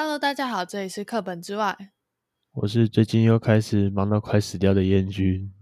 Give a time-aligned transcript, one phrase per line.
[0.00, 1.76] Hello，大家好，这里是课本之外。
[2.52, 5.52] 我是最近又开始忙到快死掉的彦君。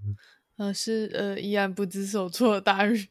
[0.56, 3.08] 我，是呃，依然不知所措的大宇。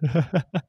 [0.00, 0.64] 哈哈哈。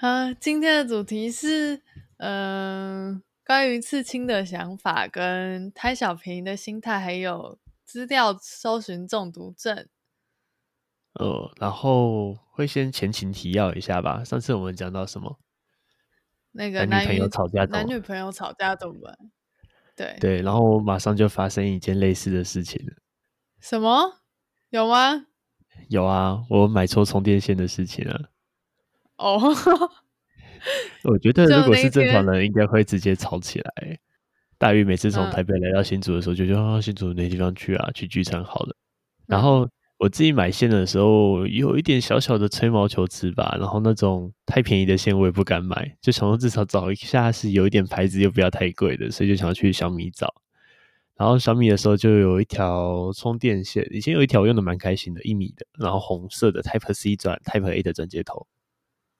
[0.00, 1.80] 好，今天的主题是，
[2.16, 7.60] 嗯、呃，关于刺青的想法，跟贪小便宜的心态，还有
[7.92, 9.86] 资料搜寻中毒症。
[11.12, 14.24] 呃，然后会先前情提要一下吧。
[14.24, 15.38] 上次我们讲到什么？
[16.52, 19.18] 那个男女朋友吵架，男女朋友吵架怎么办？
[19.94, 22.94] 对对，然后马上就发生一件类似的事情了。
[23.60, 24.22] 什么？
[24.70, 25.26] 有吗？
[25.90, 28.18] 有啊，我买错充电线的事情啊。
[29.16, 29.38] 哦，
[31.04, 34.00] 我觉得如果是正常人，应该会直接吵起来。
[34.62, 37.90] 大鱼每次从台北来到新竹的时候，就说、嗯、啊，新竹哪地方去啊？
[37.92, 38.76] 去聚餐好了。
[39.26, 43.56] 然后我自己买线的时候，有一点小小的吹毛求疵吧。
[43.58, 50.32] 然后那种太便宜的线我也不敢买，就想说至少找一下是有一点牌子又不要太贵的，所以就想要去小米找。
[51.16, 58.46] 然后小米的时候就有一条充电线，以前有一条我用的蛮开心的，一米的，然后红色的 Type C 转 Type A 的转接头。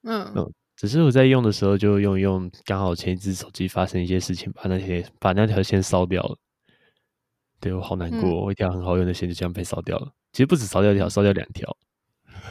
[0.03, 6.37] 嗯嗯，只是我在用的时候就用一用，刚好前一支手机发生一些事情，把那些把那条线烧掉了。
[7.59, 10.11] 对，我好难过，嗯、我一条很好用的线就这样被烧掉了。
[10.31, 11.77] 其实不止烧掉一条，烧掉两条。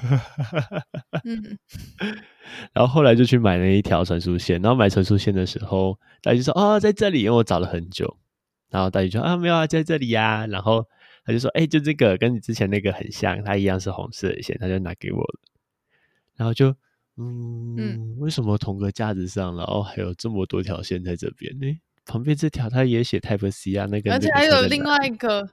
[1.24, 1.58] 嗯，
[2.72, 8.16] 然后后来就去买了一条传输线，然后买传输线的时候，大家就说哦，在这里，因为我找了很久。
[8.70, 10.46] 然后大家就说啊，没有啊，在这里呀、啊。
[10.46, 10.86] 然后
[11.24, 15.40] 他就说，哎、欸，就这个跟你之前那个很像，它一样是红色的线，他就拿给我了。
[16.36, 16.74] 然后就。
[17.18, 21.80] 嗯，嗯，为什么同个架子上，然后还有这么多条线在这边呢？
[22.05, 25.48] 旁边这条它也写 Type C 啊，那个，而且还有另外一个，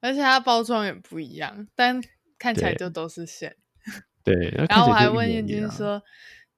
[0.00, 2.00] 而且它包装也不一样，但
[2.38, 3.56] 看起来就都是线。
[4.24, 4.34] 对，
[4.68, 6.02] 然后我还问燕君说，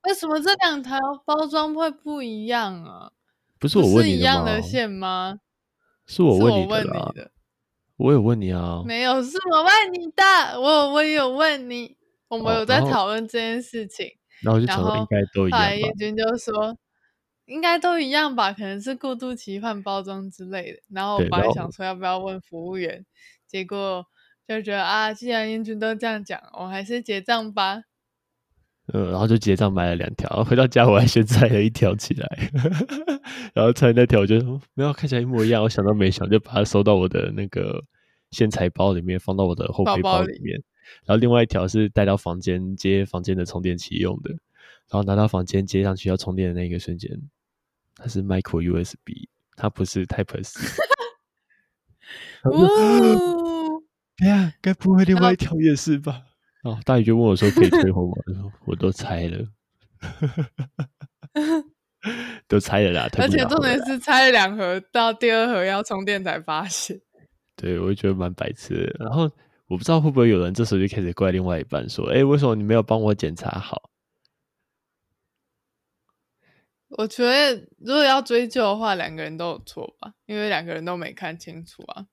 [0.04, 3.12] 为什么这两条包装会不一样啊？
[3.58, 5.40] 不是我问你一样的线吗？
[6.06, 7.30] 是我问你的，
[7.96, 11.96] 我有问你啊，没有，是我问你的，我我有问你。
[12.32, 15.70] 我们有在讨论这件事情，哦、然后，就想说应该都一样吧。
[15.74, 16.76] 彦君就说
[17.44, 20.78] 应该都一样吧，可能是过度期换包装之类的。
[20.88, 23.04] 然后我本来想说要不要问服务员，
[23.46, 24.06] 结果
[24.48, 27.82] 就觉得啊，既然叶军都这样讲，我还是结账吧。
[28.94, 32.26] 嗯，然后就结账买了两条，回到家我还先拆了一条起来，
[33.52, 37.84] 然后拆那条我就说没有看起来一模一样，我想都没想就把它收到我的那个
[38.32, 40.58] 线材包里面，放到我的后背包里面。
[40.58, 40.68] 包包
[41.06, 44.30] 然后另外一条是带到房间接房间的充电器用的，
[44.90, 47.08] 然后拿到房间接上去要充电的那个瞬间，
[47.94, 50.60] 它是 micro USB，它不是 Type C。
[52.42, 53.80] 哦，
[54.16, 56.24] 对呀，该不会另外一条也是吧？
[56.64, 58.14] 哦，大宇就问我说可以退货吗？
[58.66, 59.46] 我都拆了，
[62.48, 63.08] 都拆了啦。
[63.18, 67.00] 而且重点是拆了两盒，到第二盒要充电才发现。
[67.62, 69.04] 对，我就觉得蛮白痴的。
[69.04, 69.30] 然后。
[69.68, 73.90] 我不知道会不会有人这时候就开始怪另外一半，说：“哎，为什么你没有帮我检查好？”
[76.90, 82.04] 我觉得如果要追究的话，两个人都有错吧，因为两个人都没看清楚啊，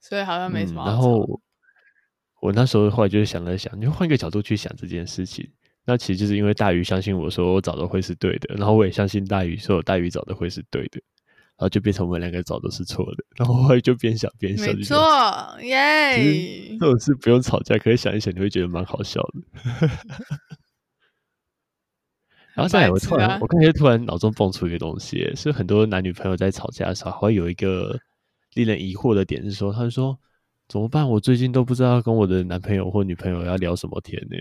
[0.00, 0.86] 所以好像没什么、嗯。
[0.86, 1.42] 然后
[2.40, 5.46] 我那时候后来就是想了想，就换一个角度去想这件事情，
[5.84, 11.02] 那其实就是因为大鱼相信我说我找的会是对的，然后我也相信大鱼说我大鱼找的会是对的。
[11.58, 14.72] 然后就变成我们两个找的是错的，然后后来就边想边笑。
[14.72, 16.68] 没错，耶！
[16.78, 19.88] 这种事不用吵架，可以想一想，你会觉得蛮好笑的。
[22.54, 27.98] 然后再来，我突然，我刚才突然脑中蹦出一个东西，是很多男女朋友在吵架的时候，会有一个
[28.54, 30.16] 令人疑惑的点，是说，他就说
[30.68, 31.08] 怎么办？
[31.10, 34.36] 我最近都不知道跟我的男朋友或女朋友要聊什么天呢？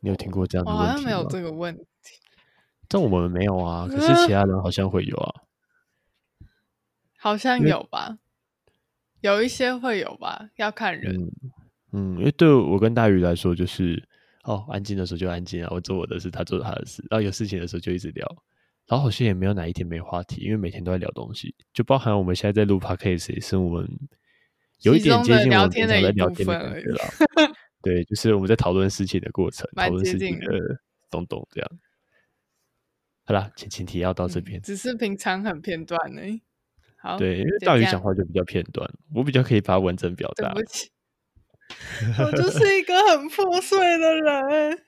[0.00, 0.90] 你有听过这样的问题吗？
[0.90, 1.82] 我好像没有这个问题。
[2.88, 5.34] 但我们没有啊，可是其他人好像会有啊，
[7.18, 8.18] 好像有吧，
[9.20, 11.14] 有一些会有吧，要看人。
[11.16, 11.30] 嗯，
[11.92, 14.02] 嗯，因为对我跟大宇来说，就是
[14.44, 18.26] 哦，安静的时候就安静啊，我做我的事，他做他的事，然后有事情的时候就一直聊，
[18.86, 23.88] 然后好像也没有哪一天没话题，因为每天都在聊东西，就包含我们现在在录 Podcast 也是我们
[24.82, 27.00] 有一点接近我们平常在聊天的感觉了。
[27.82, 30.46] 对，就是我们在讨论事情的过程， 讨论事情的
[31.10, 31.70] 东东这样。
[33.26, 36.22] 好啦，前情提要到这边，只是平常很片段呢。
[36.98, 40.54] 好，对，因为大鱼讲话就比较片段，我比较可以把它完整表达。
[40.54, 40.90] 对不起，
[42.24, 44.78] 我就是一个很破碎的人。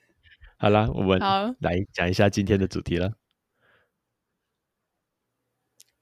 [0.57, 3.13] 好啦，我们好来讲一下今天的主题了。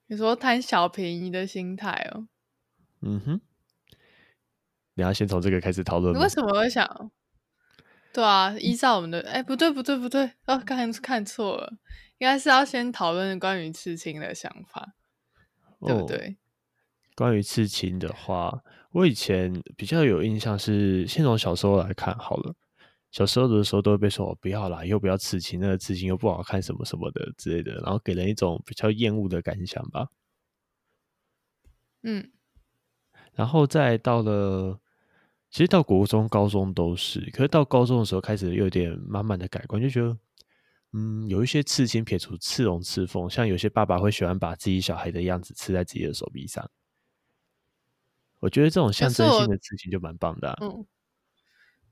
[0.05, 2.27] 你说贪小便宜的心态哦？
[3.01, 3.41] 嗯哼，
[4.93, 7.11] 你要先从这个开始讨论为什么会想？
[8.13, 11.77] 对啊，依照我们的，哎，不对，不对，不对，哦，刚才看错了，
[12.19, 14.95] 应该是要先讨论关于刺青的想法，
[15.79, 16.17] 对不对？
[16.17, 16.35] 哦，
[17.15, 22.55] 关于刺青的话，我以前比较有印象是，先从小时候来看好了。
[23.11, 30.09] 小时候的时候都会被说不要啦，又不要刺青，那个刺青又不好看，什么什么的之类的，然后给人一种比较厌恶的感想吧。
[32.03, 32.31] 嗯，
[33.33, 34.79] 然后再到了。
[35.49, 40.17] 其实到国中、高中都是，可是到高中的时候开始有点慢慢的改观，就觉得，
[40.97, 46.67] 嗯，有一些刺青撇除刺龙刺凤，像有些爸爸会喜欢把自己小孩的样子刺在自己的手臂上，
[48.39, 50.57] 我觉得这种象征性的刺青就蛮棒的啊。
[50.61, 50.83] 嗯，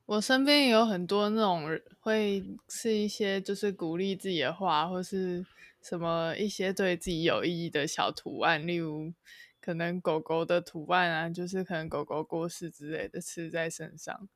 [0.08, 1.70] 我身边也有很多那种
[2.00, 5.46] 会刺一些就是鼓励自己的话，或是
[5.84, 9.14] 什么一些对自己有意义的小图案，例如。
[9.62, 14.30] 可能狗狗的图案啊，就是可能狗狗过世之类的刺在身上，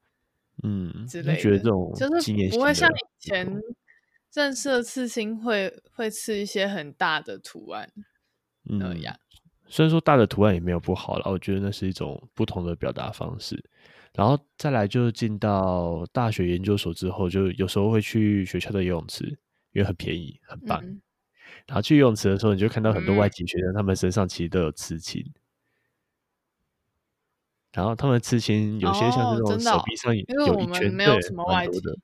[0.64, 1.40] 嗯，之类的。
[1.40, 3.46] 觉得这种就是不会像以前
[4.34, 7.92] 认识的刺青会会刺一些很大的图案
[8.64, 9.14] 那样。
[9.14, 13.64] 嗯，虽然说大的图案也没有不好了，我觉得那是一种不同的表达方式。
[14.14, 19.26] 然后再来就进到大学研究所之后，就有时候会去学校的游泳池，
[19.72, 20.84] 因为很便宜，很棒。
[20.84, 21.02] 嗯
[21.66, 25.22] 然后去游泳池的时候，你就看到很多外籍学生，他们身上其实都有刺青。
[25.22, 25.34] 嗯、
[27.74, 30.26] 然后他们刺青有些像这种手臂上有一
[30.74, 31.98] 圈，对，蛮多的。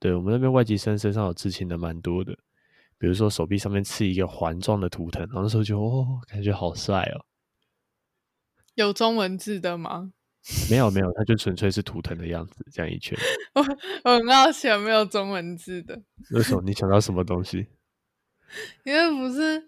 [0.00, 2.36] 对，我们那边外籍生身上有刺青的蛮多的，
[2.98, 7.24] 比如说手臂上面刺一个环状的图腾，然后那时候就哦，感觉好帅哦。
[8.74, 10.12] 有中文字的吗？
[10.70, 13.18] 没有没有，它就纯粹是图腾的样子，这样一圈。
[13.54, 13.62] 我
[14.04, 16.00] 我很好奇有没有中文字的。
[16.30, 17.66] 那时候你想到什么东西？
[18.84, 19.62] 因为不是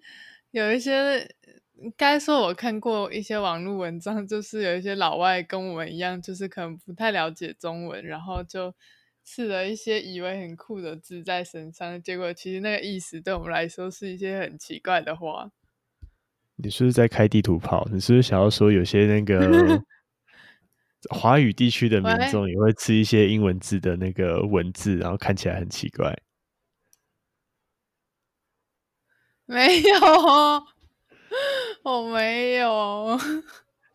[0.53, 1.29] 有一些，
[1.97, 8.73] 该说我看过一些网络文章，就是有一些老外跟我们一样，就是可能不太了解中文，然后就
[9.33, 15.53] 刺了一些以为很酷的字在身上，结果其实那个意思对我们来说是一些很奇怪的话。
[16.57, 17.87] 你是不是在开地图炮？
[17.93, 19.81] 你是不是想要说有些那个
[21.11, 26.13] 华语地区的民众也会吃一些英文字的那个文字，然后看起来很奇怪？
[29.47, 30.01] 没有，
[31.85, 33.17] 我没有。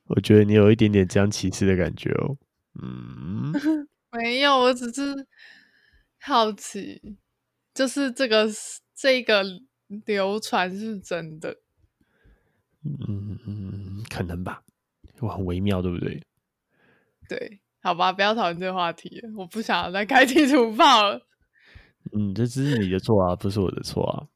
[0.07, 2.37] 我觉得你有一点点这样歧视的感觉哦。
[2.81, 3.51] 嗯，
[4.17, 5.27] 没有，我只是
[6.21, 7.17] 好奇，
[7.73, 8.47] 就是这个
[8.95, 9.43] 这个
[10.05, 11.57] 流传是真的。
[12.83, 14.63] 嗯嗯，可能吧，
[15.19, 16.21] 我很微妙，对不对？
[17.27, 21.21] 对，好吧，不要讨论这个话题，我不想再开地图炮了。
[22.13, 24.27] 嗯，这只是你的错啊，不是我的错啊。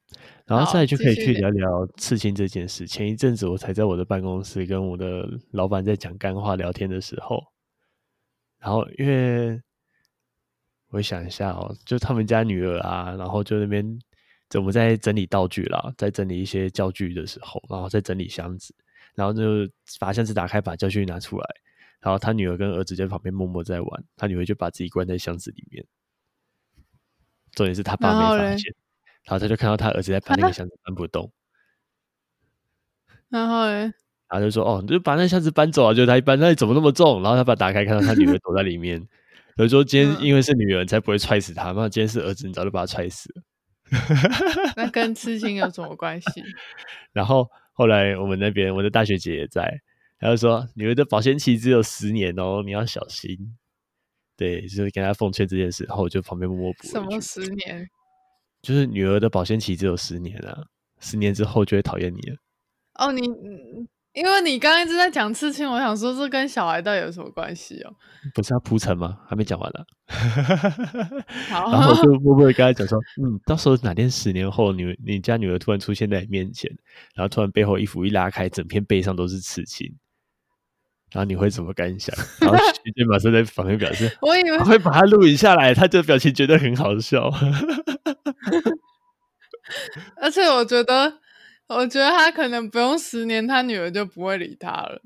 [0.47, 2.87] 然后再就可以去聊聊刺青这件事。
[2.87, 7.43] 前一阵子我才在我的办公室跟我的老板在讲干话聊天的时候，
[8.57, 9.61] 然后因为
[10.89, 13.99] 我想一下哦，就他们家女儿啊，然后就那边
[14.55, 18.73] 我们在整理道具啦，在整理一些教具的时候，然后在整理箱子，
[19.15, 19.69] 然后就
[19.99, 21.45] 把箱子打开，把教具拿出来，
[21.99, 25.85] 然后他女儿跟儿子在旁边默默在玩，他女儿就把自己关在箱子里面，
[27.53, 28.73] 重点是他爸没发现。
[29.25, 31.31] 然后他就看到他儿子在搬那个箱子搬不动，
[33.29, 33.93] 然后呢，
[34.27, 37.21] 然后就说：“哦，你就把那箱子搬走啊！”就他一搬，那怎么那么重？
[37.21, 39.07] 然后他把打开，看到他女儿 躲在里面。
[39.59, 41.73] 所以说今天因为是女儿，才不会踹死他。
[41.73, 43.43] 那今天是儿子，你早就把他踹死了。
[44.77, 46.41] 那跟刺青有什么关系？
[47.11, 49.69] 然后后来我们那边我的大学姐也在，
[50.17, 53.37] 她就说：“女儿的保鲜期只有十年哦，你要小心。”
[54.37, 55.83] 对，就是跟她奉劝这件事。
[55.83, 57.85] 然后我就旁边默默补：“什么十年？”
[58.63, 60.63] 就是女儿的保鲜期只有十年啊，
[61.01, 62.37] 十年之后就会讨厌你了。
[62.93, 63.23] 哦，你
[64.13, 67.93] 因为你刚刚一直在讲刺青，我想说这跟小孩到底有什么关系哦？
[68.33, 69.19] 不是要铺陈吗？
[69.27, 69.79] 还没讲完呢。
[71.49, 76.69] 好，然后就默默跟他讲说， 嗯，到时候哪天十年后，你你家女儿突然出现在你面前，
[77.15, 79.87] 然后突然背后衣服一拉开，整片背上都是刺青，
[81.13, 82.15] 然后你会怎么感想？
[82.41, 87.29] 然后 徐杰马上在旁边表示，我以为会把它录影下来，他这个表情觉得很好笑。
[90.19, 91.13] 而且我觉得，
[91.69, 95.01] 我觉得他可能不用十年，他女儿就不会理他了。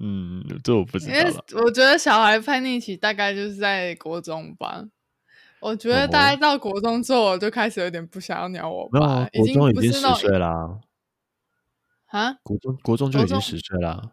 [0.00, 1.12] 嗯，这我不知道。
[1.12, 4.84] 因为我觉得小孩叛逆期大概就是在国中吧。
[5.58, 9.24] 我觉得大概到国中之后，我就开始有点不想要鸟我爸。
[9.24, 10.80] 哦、国中已经十岁啦。
[12.06, 12.32] 啊？
[12.42, 14.12] 国中国中就已经十岁啦，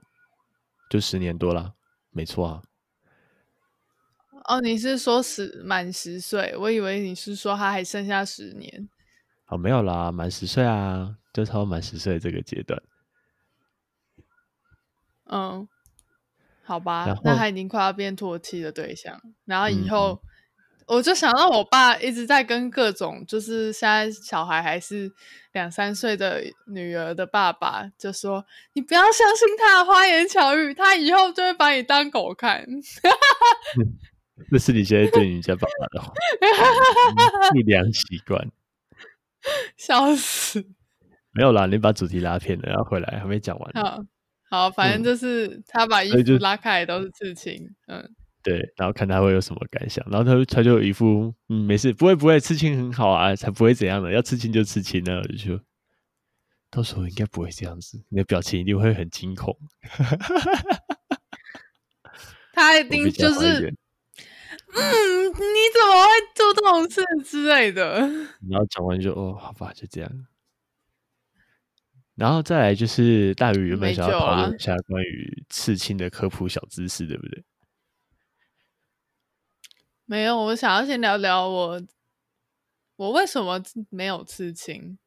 [0.90, 1.74] 就十年多啦，
[2.10, 2.62] 没错啊。
[4.46, 6.56] 哦，你是说十满十岁？
[6.58, 8.90] 我以为你是说他还剩下十年。
[9.48, 12.82] 哦，没有啦，满十岁啊，就差不多满十岁这个阶段。
[15.26, 15.68] 嗯，
[16.64, 20.22] 好吧，那他已经快要变唾弃的对象，然后以后。
[20.24, 20.30] 嗯
[20.88, 25.12] 我就想到我爸一直在跟各种，就是现在小孩还是
[25.52, 32.62] 两三岁的女儿的爸爸，就说：“你不要相信他的花言巧语，他以后就会把你当狗看。
[32.62, 32.82] 嗯”
[34.50, 36.14] 那是你现在对你家爸爸的话，
[37.52, 38.50] 不良习惯。
[39.78, 40.64] 笑死！
[41.32, 43.72] 没有啦，你把主题拉偏了，然后回来还没讲完。
[43.74, 44.04] 好，
[44.50, 48.10] 好，反正就是他把衣服拉开都是刺青，嗯。
[48.44, 55.60] 对，然后看他会有什么感想，然后他他就有一副嗯没事，不会不会，刺青很好啊，才不会怎样的，要刺青就刺青呢，我就说，
[56.72, 59.54] 到时候应该不会这样子，你的表情一定会很惊恐，
[62.54, 63.76] 他一 定就是，
[64.80, 65.34] 嗯，你
[65.74, 68.00] 怎么会做这种事之类的？
[68.50, 70.12] 然后讲完就哦，好吧，就这样，
[72.16, 77.44] 然后再来就是大鱼原本想要讨论一下关于刺青的科普小知识，对不对？
[80.06, 81.82] 没有，我想要先聊聊我，
[82.96, 84.98] 我为什么没有刺青？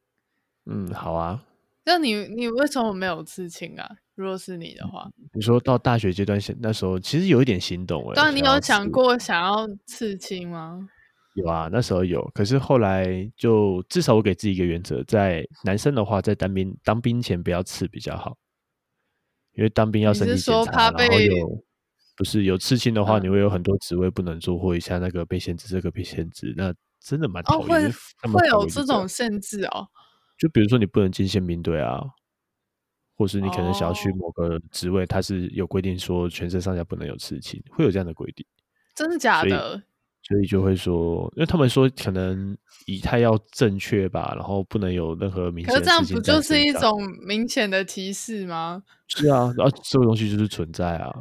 [0.67, 1.45] 嗯，好啊。
[1.85, 3.97] 那你你为什么没有刺青啊？
[4.21, 8.15] 如果是你的话，你说到大学阶段，那时候其实有一点心动哎。
[8.15, 10.87] 当你有想过想要刺青吗？
[11.35, 12.23] 有啊，那时候有。
[12.35, 18.37] 可是后来就至少我给自己一个原则，在男生的话，在当兵当兵前不要刺比较好，
[19.55, 21.65] 因为当兵要身体检查，然后有。
[22.17, 27.67] 不是有刺青的话，你会有很多职位不能做，或一下那个被限制，这个被限制，那真的蛮讨厌。
[27.69, 29.89] 会会有这种限制哦？
[30.39, 31.99] 就比如说你不能进宪兵队啊，
[33.21, 38.47] 或是你可能想要去某个职位，它是有规定说全身上下不能有刺青，会有这样的规定。
[38.95, 39.83] 真的假的？
[40.23, 45.75] 所以就会说，因为他们说可能仪态要正确吧，然后不能有任何明显。
[45.75, 48.83] 可是这样不就是一种明显的提示吗？
[49.07, 51.15] 是啊，然后这个东西就是存在啊。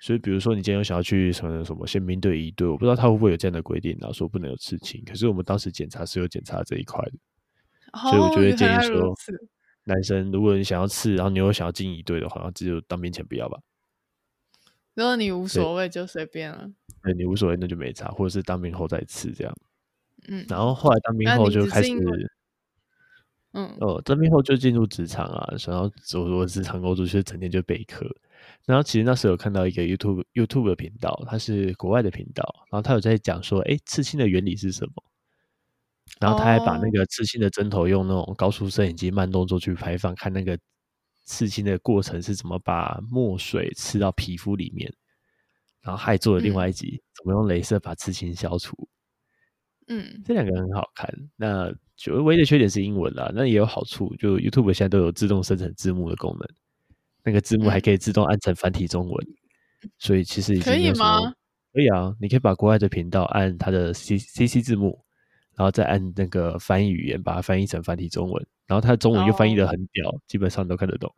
[0.00, 5.02] 所以，比如说，你今天有想要去什么什么宪兵队、一队，我不知道他会不会有这样的规定，然后说不能有刺青。
[5.04, 7.12] 可是我们当时检查是有检查这一块的，
[7.92, 9.14] 哦、所以我就会建议说，
[9.84, 13.58] 男生如果你想要刺，然后你又想要进一队的话，只有当兵前不要吧。
[14.94, 16.70] 如果你无所谓，就随便了。
[17.02, 19.54] 对，你无所谓，那就没差，或者是当兵后再刺这样。
[20.28, 21.90] 嗯，然后后来当兵后就开始。
[23.54, 28.06] 嗯，哦，当兵后就进入职场啊，然后走入职场工作，就整天就备课。
[28.64, 35.04] 然后其实那时候有看到一个 YouTube YouTube 的频道，它是国外的频道，然后他有在讲说，哎，刺青的原理是什么？
[36.22, 40.58] 然后他还把那个刺青的针头用那种高速摄影机慢动作去拍放，看那个
[41.24, 44.92] 刺青的过程是怎么把墨水刺到皮肤里面。
[45.82, 48.88] 然后还做了另外一集，嗯、怎么用镭射把刺青消除。
[49.88, 51.12] 嗯，这两个很好看。
[51.34, 56.48] 那就唯一的缺点是英文啦，那也有好处，就 YouTube 现在都有自动生成字幕的功能，
[57.24, 59.26] 那个字幕还可以自动按成繁体中文，
[59.82, 61.18] 嗯、所以其实已经可以吗？
[61.72, 65.04] 可以啊，你可以把国外的频道按它的 C C C 字幕，
[65.62, 71.14] 然后再按那个翻译语言把它翻译成繁体中文，然后它的中文又翻译的很屌，哦、基本上都看得懂。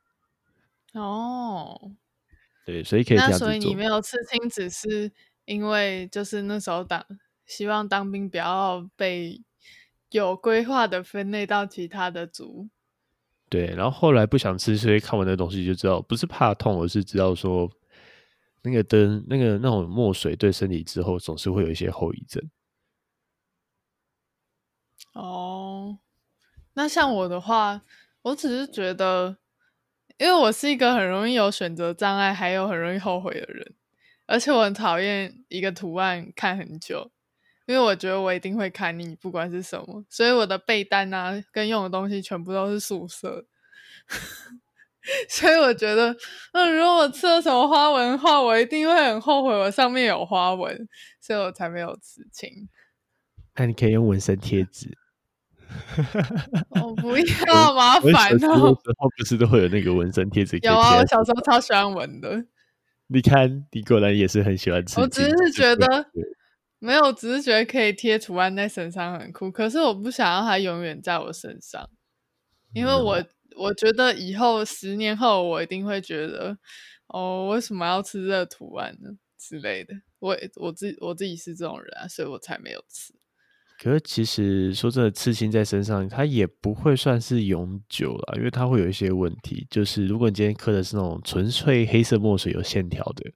[0.93, 1.93] 哦，
[2.67, 3.31] 对，所以可以这样。
[3.31, 5.11] 那所以你没有刺青，只是
[5.47, 7.03] 因为就是那时候当
[7.47, 9.43] 希望当兵不要被。
[10.11, 12.69] 有规划的分类到其他的组，
[13.49, 17.69] 对，然后后来不想吃，所以看完那东西就知道，不是怕痛，而是知道说，
[18.63, 22.41] 那个灯，那个那种墨水对身体之后总是会有一些后遗症。
[25.15, 25.99] 哦，
[26.75, 27.83] 那像我的话，
[28.23, 29.39] 我只是觉得，
[30.19, 33.75] 因为我是一个很容易有选择障碍，还有很容易后悔的人，
[34.27, 37.11] 而且我很讨厌一个图案看很久。
[37.67, 43.47] 因为我觉得我一定会看腻，不管是什么，所以我的被单啊跟用的东西全部都是素色。
[45.31, 46.15] 所以我觉得，
[46.53, 50.87] 那如果我吃了什么花纹的话，我一定会很后悔，我上面有花纹，
[51.21, 52.69] 所以我才没有刺青。
[53.55, 54.99] 那你可以用纹身贴纸。
[56.81, 57.17] 我不
[57.47, 58.39] 要，麻烦哦。
[58.39, 58.75] 小时候
[59.17, 60.59] 不是都会有那个纹身贴纸？
[60.63, 62.45] 有啊，我小时候超喜欢纹的。
[63.09, 65.01] 你看，你果然也是很喜欢吃。
[65.01, 66.07] 我只是觉得。
[66.81, 71.89] 没有，只是觉得可以贴图案在身上很酷，可是我不想让它永远在我身上，
[72.75, 76.59] 因为我、嗯、我觉得以后十年后我一定会觉得，
[77.07, 79.95] 哦，为什么要吃这个图案呢之类的。
[80.19, 83.15] 我我自我自己是这种人啊，所以我才没有吃。
[83.85, 93.31] 可是其实说真的，刺青在身上它也不会算是永久了，因为它会有一些问题，就是如果你今天刻的是那种纯粹黑色墨水有线条的，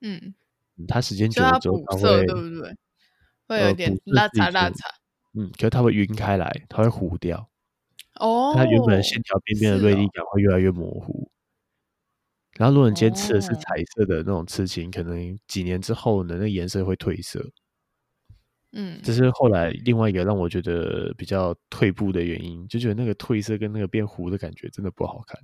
[0.00, 0.34] 嗯。
[0.88, 2.74] 它时间久了之后，它会，对不对？
[3.48, 4.80] 会有点拉碴拉碴。
[5.34, 7.50] 嗯，可是它会晕开来，它会糊掉。
[8.18, 8.54] 哦。
[8.56, 11.30] 它原本线条边边的锐利感会越来越模糊。
[12.56, 17.46] 然后如果你今天刺的是彩色的那种刺青，可能几年之后呢，那颜色会褪色。
[18.78, 25.40] 嗯，这是后来另外一个让我觉得比较退步的原因，就觉得那个褪色跟那个变糊的感觉真的不好看。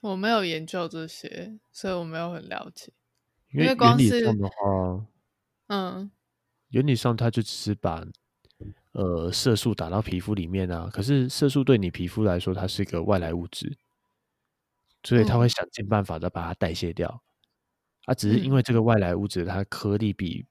[0.00, 2.92] 我没有研究这些，所以我没有很了解。
[3.52, 5.06] 因为原理上的话，
[5.68, 6.10] 嗯，
[6.70, 8.04] 原理上它就只是把
[8.90, 13.78] 呃色素打到皮肤里面啊，可是色素对你皮肤来说，它是一个外来物质，
[15.04, 17.22] 所以它会想尽办法的把它代谢掉。
[18.06, 20.44] 啊，只是因为这个外来物质，它颗粒比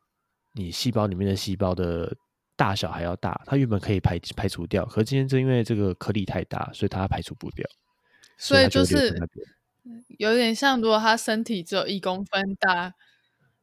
[0.53, 2.15] 你细胞里面的细胞的
[2.55, 7.67] 大小还要大，它原本可以排排除掉，可是今天就因为这个颗粒太大，所以它排除不掉。
[8.37, 9.15] 所以就是
[10.19, 12.93] 有点像，如果他身体只有一公分大，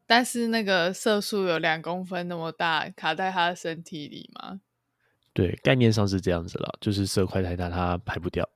[0.06, 4.60] 但是那个色素有两公分那么大，卡在他的身体里嘛？
[5.32, 8.48] 对，概念上是这样子了，就是色块太大，它排不掉。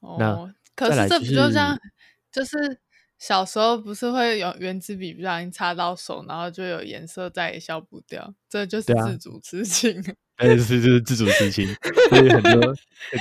[0.00, 1.78] 哦，那可是这不就这样？
[2.30, 2.80] 就是
[3.18, 10.02] 小时候不是会有原子笔不小心擦到手，然后就有颜色再也消不掉，这就是自主刺青。
[10.38, 11.66] 哎，是就是自主刺青，
[12.10, 12.72] 所以很多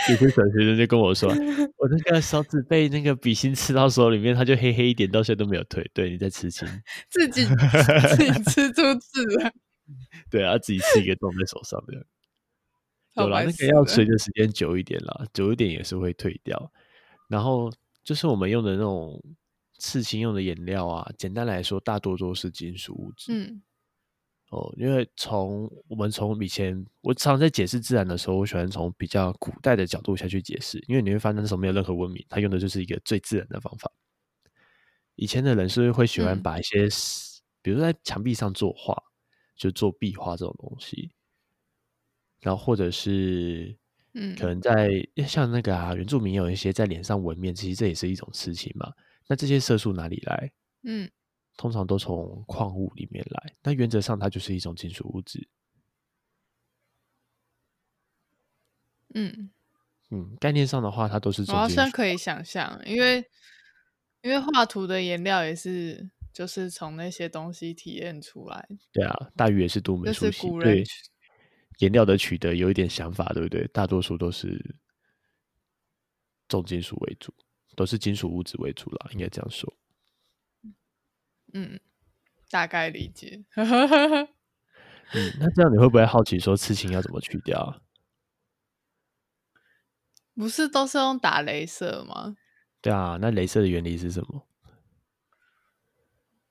[0.05, 1.27] 皮肤科学生就跟我说，
[1.77, 5.89] 我那个手指被那个笔芯刺到手里面，它就黑黑一点，到现在都没有退。
[5.95, 6.67] 对，你在刺青，
[7.09, 7.43] 自己
[8.15, 9.51] 自己吃出刺了，
[10.29, 12.05] 对啊，自己刺一个洞在手上的，
[13.15, 16.71] 有啦，那个要随着时间久一点啦，久一点也是会退掉。
[17.27, 17.71] 然后
[18.03, 19.19] 就是我们用的那种
[19.77, 23.31] 刺青用的颜料啊，简单来说，大多都是金属物质。
[23.31, 23.61] 嗯。
[24.49, 33.91] 哦，因为从我们从以前，我常常在解释自然的时候，我喜欢从比较古代的角度下去解释，因为你会发现那时候没有任何文明，它用的就是一个最自然的方法。
[35.15, 36.89] 以前的人是会喜欢把一些，嗯、
[37.61, 38.95] 比如说在墙壁上作画，
[39.57, 41.11] 就做壁画这种东西，
[42.39, 43.77] 然后或者是，
[44.13, 44.89] 嗯，可能在
[45.27, 48.93] 像那个啊，原住民有一些在脸上纹面，其实这也是一种刺青嘛。
[49.27, 50.51] 那这些色素哪里来？
[50.83, 51.09] 嗯。
[51.57, 55.47] 通常都从矿物里面来，那原则上它就是一种金属物质。
[59.15, 59.49] 嗯
[60.11, 61.41] 嗯，概念上的话，它都是。
[61.51, 63.27] 我好像可以想象，因为
[64.21, 68.67] 因为画图的颜料也是就是从那些东西提炼出来。
[68.91, 70.83] 对啊，大鱼也是读美术系，对
[71.79, 73.67] 颜料的取得有一点想法，对不对？
[73.69, 74.79] 大多数都是
[76.47, 77.33] 重金属为主，
[77.77, 79.71] 都是金属物质为主啦，应该这样说。
[81.53, 81.79] 嗯，
[82.49, 83.45] 大概理解。
[83.55, 84.27] 嗯，
[85.39, 87.79] 那这样你会不会好奇说刺青要怎么去掉啊？
[90.33, 92.35] 不是都是用打镭射吗？
[92.81, 94.47] 对啊，那镭射的原理是什么？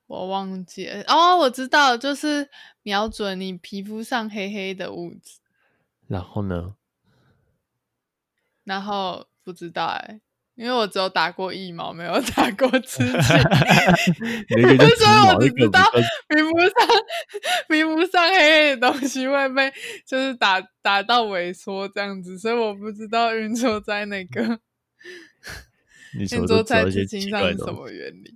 [0.05, 2.49] 我忘记了哦，我知道，就是
[2.83, 5.41] 瞄准你皮肤上黑黑的物质。
[6.07, 6.77] 然后呢？
[8.63, 10.21] 然后不知道哎、欸。
[10.57, 13.21] 因为我只有打过疫苗，没有打过 刺青，
[14.49, 15.85] 所以我只知道
[16.27, 16.73] 皮肤上
[17.69, 19.71] 皮肤上黑黑的东西会被
[20.05, 24.59] 就是打打到萎缩这样子，所以我不知道运作在那个
[26.17, 28.35] 运作在刺青上是什么原理。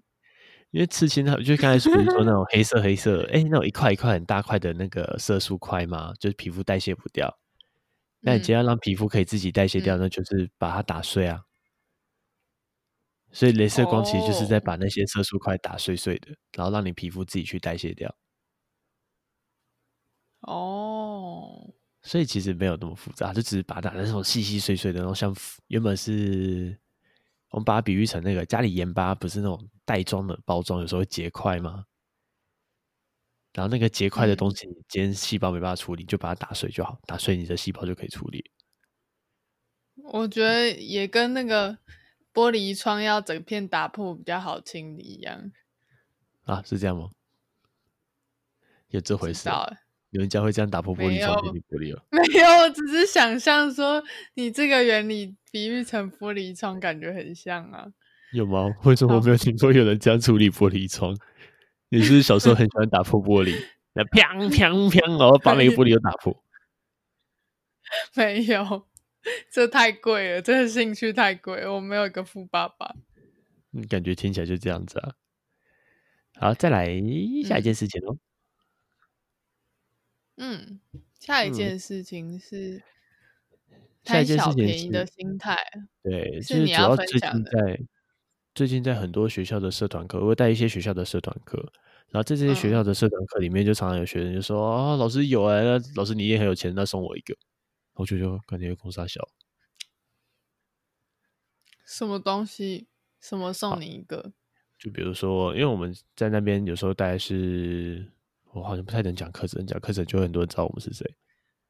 [0.69, 7.39] 因为刺青它就刚才说说 那种黑色黑色，哎、欸，那种一块一块很大块的那个色素块嘛，就是皮肤代谢不掉。
[8.21, 11.41] 那你既然让皮肤可以自己代谢掉，嗯、那就是把它打碎啊。
[13.33, 16.37] 所以，镭射光其实就是在把那些色素块打碎碎的，oh.
[16.57, 18.13] 然后让你皮肤自己去代谢掉。
[20.41, 25.33] 哦，所以其实没有那么复杂，就只是把它打那种细细碎碎的，然后像
[25.67, 26.77] 原本是
[27.51, 31.85] 我们把它比喻成那个家里盐巴，不是那种袋装的包装，有时候会结块吗？
[33.53, 38.43] 然后那个结块的东西，你今天细胞没办法处理，就把它打碎就好，打碎你的细胞就可以处理。
[40.03, 41.77] 我觉得也跟那个。
[42.33, 45.51] 玻璃窗要整片打破比较好清理一样
[46.45, 46.61] 啊？
[46.65, 47.09] 是这样吗？
[48.89, 49.49] 有这回事？
[50.09, 52.01] 有人家会这样打破玻璃窗玻璃吗？
[52.11, 57.87] 没有，我只是想象说你这个原理比喻成玻璃窗，感觉很像啊。
[58.33, 58.65] 有吗？
[58.83, 61.17] 为什么我没有听说有人这样处理玻璃窗？
[61.89, 63.55] 你是小时候很喜欢打破玻璃？
[63.93, 66.43] 那 砰砰砰，然后把每个玻璃都打破？
[68.15, 68.87] 没有。
[69.51, 72.95] 这太贵了，这个兴趣太贵，我没有一个富爸爸。
[73.71, 75.13] 嗯，感觉听起来就这样子啊。
[76.39, 76.87] 好，再来
[77.45, 78.17] 下一件事情喽。
[80.37, 80.79] 嗯，
[81.19, 82.81] 下一件事情是
[84.03, 85.55] 贪小便宜的心态。
[86.01, 87.79] 对，是主要最近在
[88.55, 91.57] 最近在很多学校的社团课，我会带一些学校的社团课，
[92.09, 97.37] 然后在这些学校的社团课里面，就常常有学生就说：“哦，老师有啊，那老师你也很有钱，那送我一个。”
[97.93, 99.27] 我觉得感觉有空杀小，
[101.85, 102.87] 什么东西？
[103.19, 104.33] 什么送你一个？
[104.79, 108.11] 就比如说，因为我们在那边有时候带是，
[108.53, 111.15] 我好像不太能讲课程，讲课程就很多人知道我们是谁。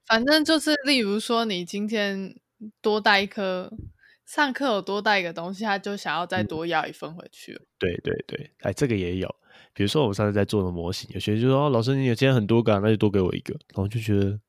[0.06, 2.40] 反正就是，例如说，你今天
[2.82, 3.72] 多带一颗，
[4.26, 7.54] 上课有多带一个东西，他就想要再多要一份回去。
[7.54, 7.68] 嗯。
[7.80, 9.36] 对对对，哎，这个也有。
[9.74, 14.40] 比如说，我们上次在做的模型，有些人就说：“哦，老师，你有今天很多个，那就多给我一个。”然后就觉得，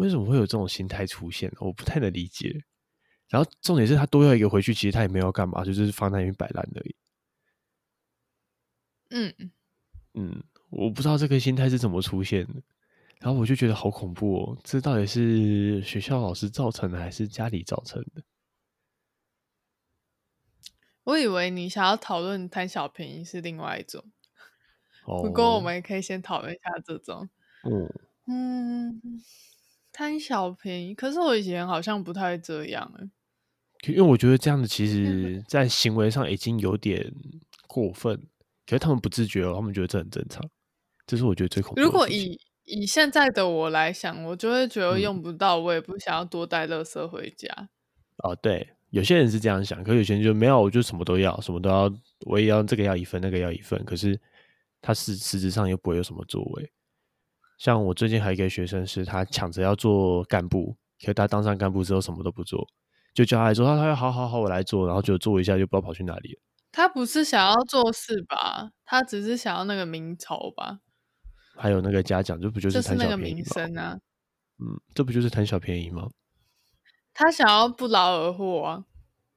[0.00, 1.52] 为什么会有这种心态出现？
[1.60, 2.64] 我不太能理解。
[3.28, 6.96] 然后重点是他多要一个回去，其实他也没有干嘛，就就是放在那边摆烂而已。
[9.10, 9.34] 嗯
[10.14, 12.62] 嗯，我不知道这个心态是怎么出现的，
[13.20, 14.58] 然后我就觉得好恐怖哦！
[14.64, 18.22] 这到底是学校老师造成的，还是家里造成的？
[21.04, 24.02] 我以为你想要讨论贪小便宜是另外一种，
[25.04, 27.28] 哦、不过我们也可以先讨论一下这种。
[27.64, 27.88] 嗯
[28.26, 29.02] 嗯，
[29.92, 33.08] 贪小便宜，可是我以前好像不太这样哎，
[33.88, 37.12] 因为我觉得这样子其实在行为上已经有点
[37.66, 38.26] 过分。
[38.66, 40.48] 可是他们不自觉哦，他们觉得这很正常，
[41.04, 41.82] 这是我觉得最恐怖的。
[41.82, 47.48] 如果以以现在的我来想，我就会觉得用不到，我也不想要多带垃圾回家。
[47.58, 47.68] 嗯。
[48.18, 51.92] 哦，对，有些人是这样想，可是有些人就没有，我就什么都要，什么都要，
[52.26, 53.84] 我也要这个要一份，那个要一份。
[53.84, 54.20] 可是
[54.80, 56.72] 他实实质上又不会有什么作为。
[57.60, 62.66] 像我最近还有一个学生，是他抢着要做干部，可是他当上干部之后什么都不做，
[63.12, 66.40] 就叫他来做，他他说好好好，我来做，然后就做一下，就不知道跑去哪里了。
[66.72, 68.70] 他不是想要做事吧？
[68.86, 70.78] 他只是想要那个名头吧？
[71.54, 73.44] 还有那个嘉奖，这不就是贪小便宜吗？
[73.44, 73.98] 就是那个名声啊？
[74.58, 76.08] 嗯，这不就是贪小便宜吗？
[77.12, 78.84] 他想要不劳而获啊，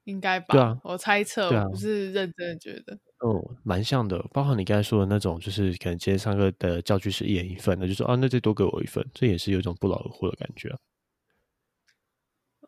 [0.06, 0.56] 应该吧？
[0.56, 3.00] 对啊，我猜测，对啊，我不是认真的觉得。
[3.26, 10.78] 嗯，蛮像的，包括你刚才说的那种，就是可能今天上课的教具是一人一份的，就说啊，那再多给我一份，这也是有一种不劳而获的感觉啊。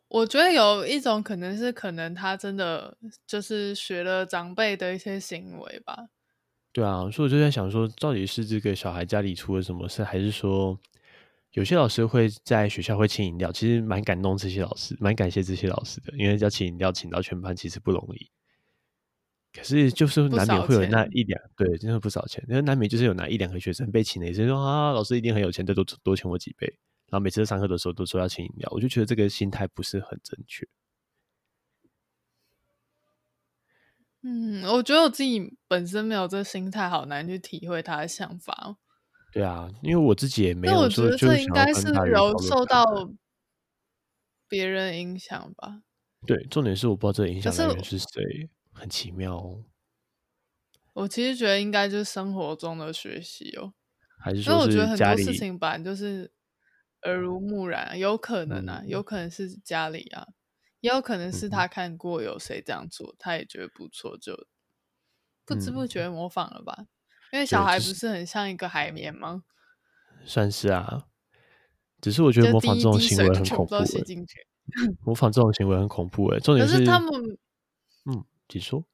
[0.08, 2.96] 我觉得有一种可能是，可能他真的
[3.26, 6.08] 就是学了长辈的一些行为吧。
[6.74, 10.78] 对啊，所以我就在想说，到底是这个小孩家里出了什么事，还是说
[11.56, 13.50] 有些老师会在学校会请饮料？
[13.50, 18.30] 其实蛮感动这些老师，蛮感谢这些老师的，因为要请饮料请到全班其实不容易。
[19.54, 22.44] 可是就是难免会有那一两，对，真的不少钱。
[22.46, 26.66] 因为难免就是有那一两个学生被请了，也是说啊，老师一定很有钱，再多多请我几杯。
[27.06, 30.68] 然后每次上课的时候都说要请饮料，我就觉得这个心态不是很正确。
[34.22, 38.76] 嗯，我觉得我自己本身没有这个心态，好难去体会他的想法。
[39.32, 40.74] 对啊，因为我自己也没有。
[40.74, 42.84] 那我觉得这应该是有受到
[44.48, 45.82] 别人影响吧。
[46.26, 48.06] 对，重点是我不知道这个影响的人是谁，
[48.72, 49.64] 很奇妙哦。
[50.94, 53.74] 我其实觉得应该就是生活中的学习哦，
[54.18, 54.52] 还是说是？
[54.52, 56.32] 因为我觉得很多事情本来就是。
[57.02, 60.26] 耳濡目染，有可能啊，有可能是家里啊，
[60.80, 64.48] 也有可能是他看过有谁这样做，他也觉得不错，就
[65.44, 66.74] 不知不觉模仿了吧。
[66.80, 66.95] 嗯。
[67.32, 69.44] 因为小孩不是很像一个海绵吗？
[70.24, 71.06] 算是啊，
[72.00, 73.76] 只是我觉得模仿这种行为很恐怖。
[75.04, 77.38] 模仿这种行为很恐怖哎，重点是，是他们，
[78.06, 78.84] 嗯，你说，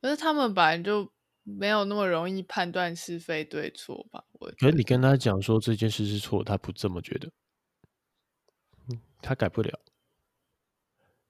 [0.00, 1.12] 可是他们本来就。
[1.50, 4.22] 没有那么容易判断是非对错吧？
[4.32, 7.32] 我可是你跟他讲说这件事是错，他不这么觉得，
[8.90, 9.80] 嗯，他改不了。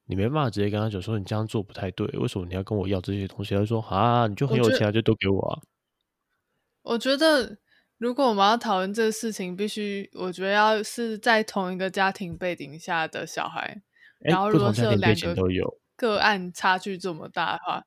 [0.09, 3.55] 你没办法直接跟他讲说你这样做不太对，为什么你要跟我要这些东西？
[3.55, 5.61] 他说啊，你就很有钱，就都给我啊。
[6.83, 7.59] 我觉得
[7.99, 13.83] 如果我们要讨论这个事情，必须我觉得要是在同一个家庭背景下的小孩，
[14.21, 15.37] 然后如果是有两个
[15.95, 17.85] 个案差距这么大的话。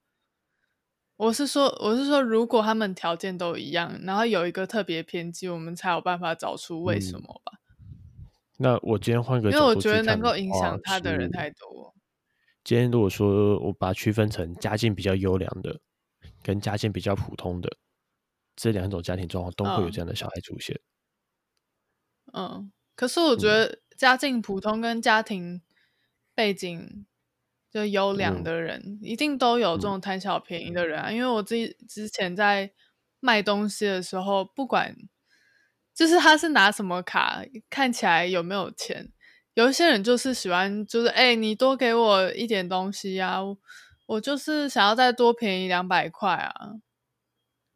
[1.18, 7.60] 我是说，我是说，如果他们条件都一样，然后有一个特别偏激，我们才有办法找出为什么吧。
[7.64, 11.94] 嗯、那我今天换个，因为我觉得能够影响他的人太多。
[12.64, 15.80] 今天如果说我把它区分成家境比较优良的，
[16.42, 17.78] 跟家境比较普通的
[18.56, 20.80] 这两种家庭状况，都会有这样的小孩出现。
[22.34, 25.62] 嗯，嗯，可是我觉得家境普通跟家庭
[26.34, 27.06] 背景。
[27.74, 32.70] 就优良的人、嗯、一定都有这种贪小便宜的人啊，嗯、因为我自己之前在
[33.22, 34.94] 卖东西的时候，不管
[35.96, 39.14] 就是他是拿什么卡，看起来有没有钱，
[39.54, 43.58] 有一些人就是喜欢，就是哎、欸，你多给我一点东西啊，我，
[44.08, 46.54] 我就是想要再多便宜两百块啊，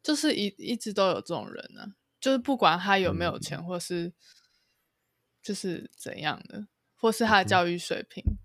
[0.02, 1.88] 就是一一直都有这种人呢、啊，
[2.20, 4.12] 就是不管他有没有钱，或是
[5.42, 8.22] 就是怎样的，或是他的教育水平。
[8.24, 8.38] 嗯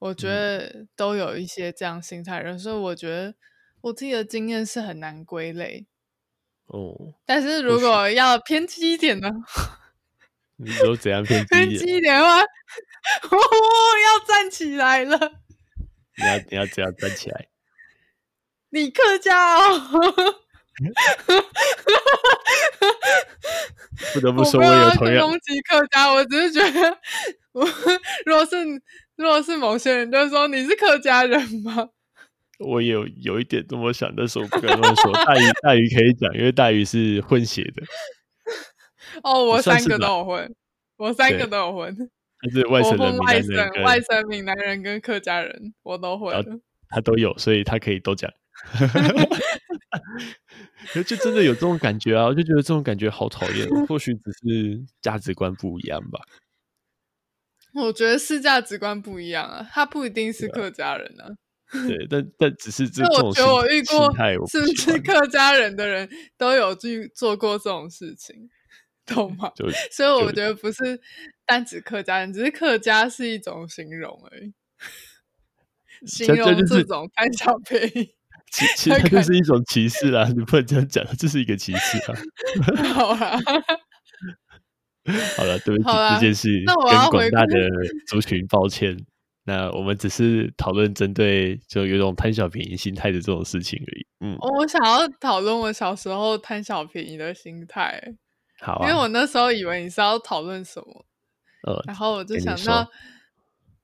[0.00, 3.34] 我觉得都有一些这样心态人，嗯，所以我觉得
[3.80, 5.88] 我自己的经验是很难归类。
[6.66, 9.28] 哦，但是如果要偏激一点呢？
[10.58, 11.68] 你说怎样偏激一点？
[11.68, 12.44] 偏激一点的话，哦，
[13.30, 15.16] 要站起来了。
[16.16, 17.46] 你要你要怎样站起来。
[18.70, 19.80] 你客家哦。
[24.14, 26.12] 不得不说，我有同样攻击客家。
[26.12, 26.98] 我只是觉得，
[27.52, 27.66] 我
[28.26, 28.56] 如果是
[29.16, 31.88] 如果是某些人，就是说你是客家人吗？
[32.58, 35.12] 我有有一点这么想，但是我不敢这么说。
[35.24, 37.82] 大鱼大鱼可以讲，因为大鱼是混血的。
[39.22, 40.54] 哦，我三个都有混，
[40.96, 42.10] 我三个都有混。
[42.40, 46.62] 他是外省人、外省外省闽南人跟客家人，我都混。
[46.88, 48.32] 他都有，所以他可以都讲。
[50.94, 52.26] 就真的有这种感觉啊！
[52.26, 53.68] 我就觉得这种感觉好讨厌。
[53.86, 56.20] 或许只是价值观不一样吧。
[57.74, 61.28] 我觉得是价值观不一样啊，他不一定是客家人啊。
[61.86, 63.28] 对，但但只是这 种。
[63.28, 68.48] 我觉得我遇过不是不是客家人的人都有去做过这种事情，
[69.08, 69.50] 懂吗？
[69.90, 71.00] 所以我觉得不是
[71.46, 74.52] 单指客家人，只是客家是一种形容而已，
[76.06, 78.14] 形容这种贪小便宜。
[78.50, 82.14] 其其实它就是一种歧视啦，你不能这样讲，这是一个歧视啊。
[82.94, 83.38] 好啦，
[85.36, 87.68] 好了，对不起，这件事跟广大的
[88.06, 88.96] 族群抱歉。
[89.44, 94.06] 那我们只是讨论针对就有种贪小便宜心态的这种事情而已。
[94.20, 97.98] 嗯，我想要讨论我小时候贪小便宜的心态。
[98.60, 101.06] 好啊，因为我那时候以为你是要讨论什么，
[101.66, 102.84] 呃，然后我就想到，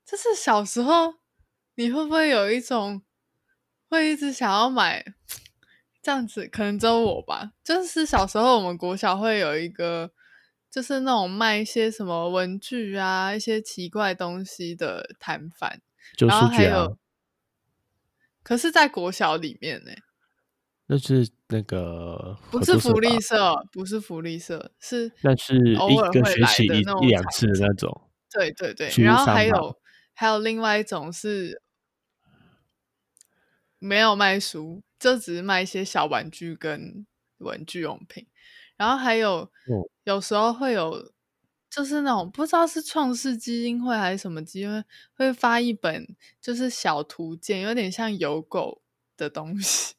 [0.04, 1.14] 就是小时候
[1.74, 3.02] 你会不会有一种。
[3.90, 5.04] 会一直想要买
[6.02, 7.52] 这样子，可能只有我吧。
[7.62, 10.10] 就是小时候，我们国小会有一个，
[10.68, 15.80] 就是那种卖一些什么文具啊、一些奇怪东西的摊贩，
[16.26, 16.98] 然后还有，
[18.42, 19.92] 可是，在国小里面呢，
[20.86, 28.10] 那是那个不是福利社，不是福利社，是那是一个学期一一两次的那种。
[28.30, 29.78] 对对对，然后还有
[30.12, 31.62] 还有另外一种是。
[33.80, 37.04] 没有卖书，就只是卖一些小玩具跟
[37.36, 38.26] 文具用品，
[38.78, 41.12] 然后还有、嗯、有时候会有，
[41.68, 44.84] 就是那种不知道是创世基金会还是什么基金会，
[45.26, 48.80] 会发一本就是小图鉴，有点像有狗
[49.18, 49.96] 的东西，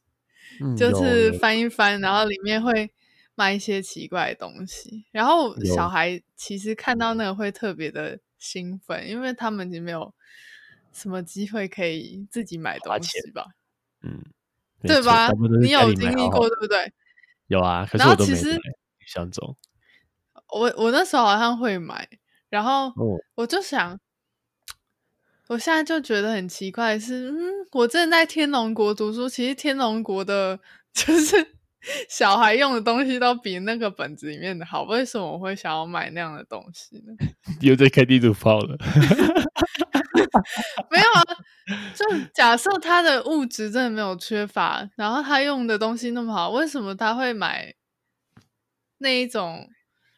[0.61, 2.91] 嗯、就是翻一翻，然后里面会
[3.35, 10.13] 卖一些奇怪的东西，然后小孩其实看到那个会特别的兴奋，因为他们已经没有
[10.93, 13.45] 什么机会可以自己买东西吧。
[14.01, 14.23] 嗯，
[14.81, 15.29] 对吧？
[15.61, 16.93] 你有经历过对不对？
[17.47, 18.59] 有啊，可是我都没买。
[19.05, 19.55] 想走，
[20.51, 22.09] 我我那时候好像会买，
[22.49, 22.91] 然后
[23.35, 23.99] 我就想，哦、
[25.47, 30.59] 我现在就觉得很奇怪是，嗯，我之前在天龙国读书，其实天龙国的
[30.93, 31.47] 就是
[32.09, 37.13] 小孩用的东西都比那个本子里面的好，为什么我会想要买那样的东西呢？
[37.61, 38.75] 又在开地图炮了。
[40.89, 41.23] 没有啊，
[41.93, 47.73] 就假设他的物质真的没有缺乏，然后他用的东西那么好，为什么他会买
[48.97, 49.69] 那一种？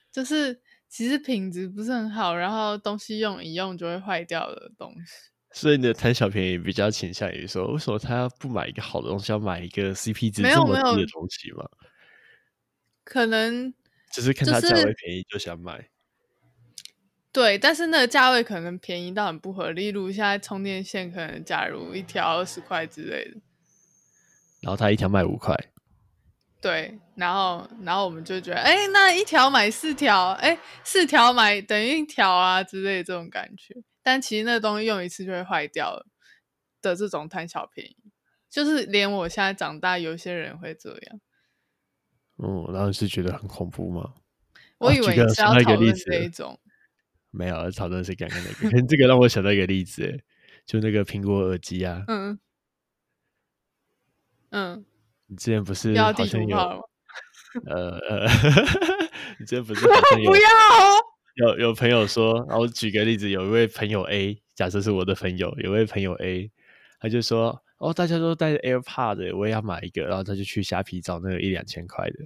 [0.09, 5.32] 就是其实品质不是很好，然后东西用一用就会坏掉的东西。
[5.52, 11.65] 所以你的贪小便宜比较倾向于说，为什么他要不买一个好的东西，要买一个 CP 值这么低的东西吗？
[13.04, 13.73] 可能
[14.12, 15.89] 只是看它价位便宜就想买。
[17.32, 23.38] 对，但是那个价位可能便宜到很不合理，例如现在充电线可能假如一条二十块之类的，
[24.62, 25.56] 然后他一条卖五块，
[26.60, 36.06] 对，然后然后我们就觉得，哎，那一条买四条，哎，四条买等于一条啊之类的这种感觉，但其实那个东西用一次就会坏掉了
[36.82, 37.96] 的这种贪小便宜，
[38.50, 41.22] 就是连我现在长大，有些人会这样。
[42.38, 44.15] 嗯，然后是觉得很恐怖吗？
[44.80, 46.60] 我以为你是要讨论这一种。
[47.30, 48.82] 没有，讨论是刚刚那个。
[48.88, 50.24] 这个让我想到一个例子，哎，
[50.65, 52.04] 就那个苹果耳机啊。
[52.08, 52.39] 嗯
[54.50, 54.86] 嗯。
[55.29, 56.57] 你之前不是好像有？
[57.65, 58.27] 呃呃，
[59.39, 60.31] 你之前不是好像有？
[60.31, 60.49] 不要。
[61.35, 66.51] 有有朋友说，然后我举个例子，有一位朋友 A，假设是我的朋友，有位朋友 A，
[66.99, 72.25] 他就说，哦，大家都带着 AirPod，我也要买一个，然后他就去虾皮找那个一两千块的，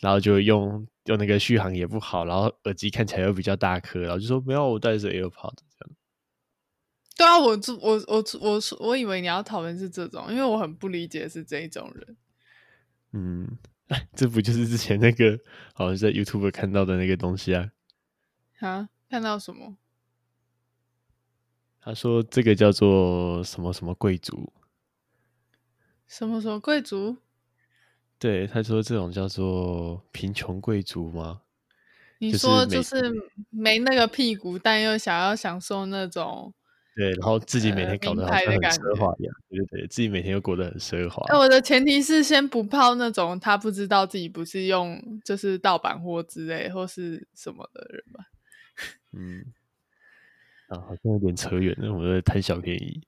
[0.00, 0.86] 然后就用。
[1.08, 5.96] 用那个续航也不好，然后耳机看起来又比较大颗，然后就说没有，我带着 AirPods 这样。
[7.18, 12.16] 对啊，我我我我我以为你要讨论是这种，因为我很不理解是这一种人。
[13.12, 13.58] 嗯，
[14.14, 15.36] 这不就是之前那个
[15.74, 17.72] 好像在 YouTube 看到的那个东西啊？
[18.60, 19.76] 啊，看到什么？
[21.80, 24.52] 他说这个叫做什么什么贵族？
[26.06, 27.16] 什么什么贵族？
[28.20, 31.42] 对，他说这种叫做贫穷贵族吗？
[32.20, 33.12] 你说就是
[33.50, 36.52] 没那个屁股，但又想要享受那种
[36.98, 41.24] 对，然后自己每天搞得好像很奢华一样，对对对，自己每天又过得很奢华。
[41.28, 48.24] 那，我的前提是先不泡那种他不知道自己不是用就是盗版货之类或是什么的人吧。
[49.16, 49.44] 嗯，
[50.66, 53.00] 啊，好像有点扯远了，我在贪小便宜。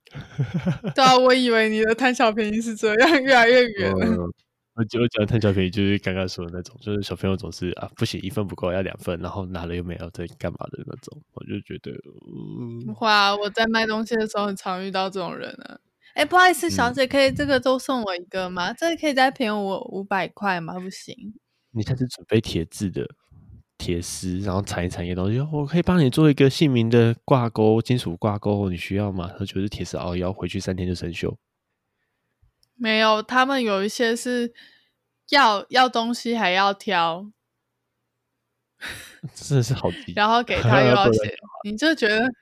[0.94, 4.06] 对啊，我以为你的贪小便宜是这样，越来越远了。
[4.06, 4.32] 嗯
[4.80, 15.78] 我就讲贪小便宜，就是刚刚说的那种，就是小朋友总是啊，不行，一份不够，要两份，然后拿了又没有，在干嘛的那种，我就觉得，嗯，哇，我在卖东西的时候很常遇到这种人啊。
[16.14, 18.70] 哎，不好意思，小姐，可以这个都送我一个吗？
[18.70, 20.78] 嗯、这个可以再便宜我五百块吗？
[20.80, 21.14] 不行。
[21.72, 23.06] 你下次准备铁质的
[23.76, 29.30] 铁丝，然后缠一缠一个东西，我可以帮你做一个姓名的挂钩，金属挂钩，你需要吗？
[29.38, 31.36] 他觉得铁丝熬腰，回去三天就生锈。
[32.80, 34.54] 没有，他们有一些是
[35.28, 37.30] 要要东西还要挑，
[39.34, 40.14] 真的是好低。
[40.16, 41.30] 然后给他 又要钱，
[41.64, 42.32] 你就觉得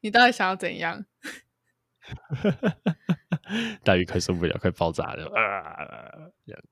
[0.00, 1.04] 你到底想要怎样？
[3.82, 6.30] 大鱼快受不了，快爆炸了啊！
[6.46, 6.62] 这样。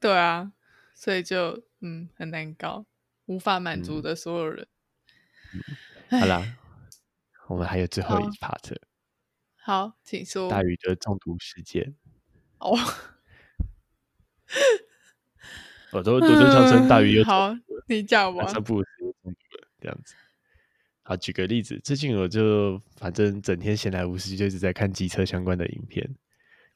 [0.00, 0.52] 对啊，
[0.94, 2.86] 所以就嗯很难搞，
[3.26, 4.66] 无法满足的所有人。
[5.52, 5.60] 嗯
[6.08, 6.56] 嗯、好啦，
[7.48, 8.74] 我们还有最后一 part。
[9.70, 10.50] 好，请说。
[10.50, 11.94] 大鱼的中毒事件。
[12.58, 12.76] 哦，
[15.92, 17.54] 我都我都叫声大鱼又好，
[17.86, 18.48] 你讲吧。
[18.48, 20.16] 三不五时中毒了，这样子。
[21.02, 26.16] 好，举个例子，最近我就反正整天闲来无事，就一直在看机车相关的影片，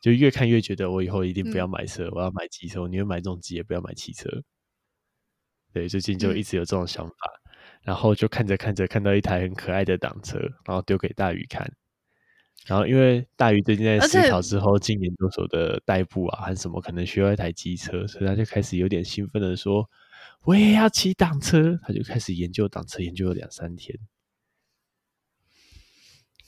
[0.01, 4.31] 就越看越觉得我以后一定不要买车，嗯、我要买机车，我宁愿买这种机，也不要买汽车。
[5.73, 11.69] 对，最近就一直有这种想法，嗯、然后就看着看着，看到一台很可爱的挡车，然后丢给大鱼看。
[12.67, 19.87] 然后，因为大鱼最近在思考之后进研究所的代步啊，还是什么可能需要一台机车，所以他就开始有点兴奋的说
[20.45, 23.95] ：“我也要骑挡车。”他就开始研究挡车，研究了两三天，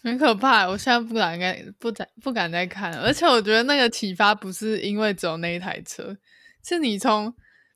[0.02, 0.66] 很可怕。
[0.66, 2.94] 我现在不敢，敢不敢不敢再看。
[2.94, 6.16] 而且我觉得那个启发不是因为只有那一台车，
[6.64, 7.30] 是你从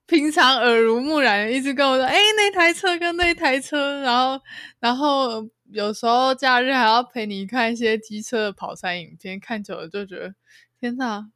[0.06, 4.42] 平常耳濡目染一直跟我说：“哎，那台车跟那台车。”然后，
[4.80, 5.46] 然后。
[5.72, 10.34] 有时候假日还要陪你看一些机车的跑山影片，看久了就觉得
[10.80, 11.30] 天哪，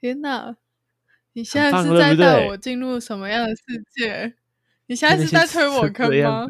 [0.00, 0.56] 天哪！
[1.34, 3.62] 你现在是在带我进入什么样的世
[3.94, 4.34] 界？
[4.86, 6.46] 你现在是在推我坑吗？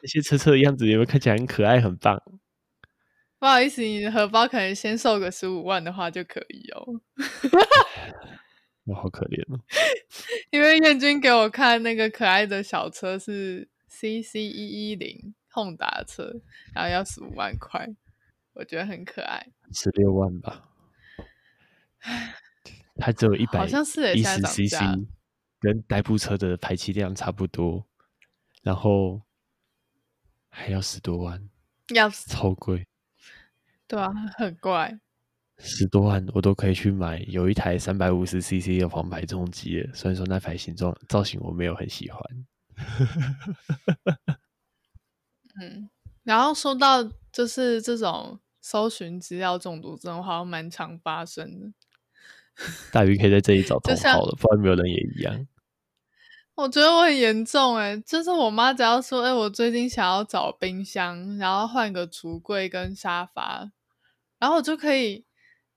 [0.00, 2.20] 那些车车的样子有没有看起来很可爱、很棒？
[3.38, 7.00] 不好意思，你的荷包可能先瘦个十五万的话就可以哦。
[8.84, 9.60] 我好可怜哦，
[10.50, 15.34] 因为燕君给我看那个可爱的小车是 CC 一一零。
[15.52, 16.32] 碰打车，
[16.74, 17.86] 然后要十五万块，
[18.54, 19.46] 我觉得很可爱。
[19.72, 20.68] 十六万吧，
[22.96, 24.80] 它只有一百，好像是一十 CC，
[25.60, 27.86] 跟代步车的排气量差不多，
[28.62, 29.22] 然后
[30.48, 31.48] 还要十多万，
[31.94, 32.86] 要超贵。
[33.86, 34.98] 对啊，很怪。
[35.58, 42.22] 十多万我都可以去买，有一台三百五十 CC 的黄牌重机，虽然说那台形状造型我没有很喜欢。
[45.60, 45.90] 嗯，
[46.22, 51.72] 然后说到就是这种搜寻资料中毒这种，好像蛮常发生的。
[52.92, 55.46] 大鱼可以在这里找同好了，不然没有人也一样。
[56.54, 63.72] 我觉得我很严重哎，就是我妈只要说哎，我最近想要找冰箱，然后换个橱柜跟沙发，
[64.38, 65.24] 然后我就可以，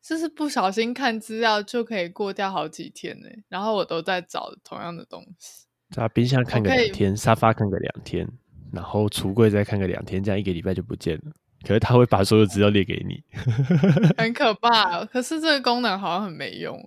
[0.04, 3.30] 就是不小心看资料就可以过掉好几天呢。
[3.48, 8.28] 然后我都在找同样的东西，在冰箱看个两天，沙发看个两天。
[8.76, 11.32] 然后橱柜再看个两天，这样一个礼拜就不见了。
[11.66, 13.24] 可是他会把所有资料列给你，
[14.20, 15.04] 很可怕。
[15.06, 16.78] 可是这个功能好像很没用。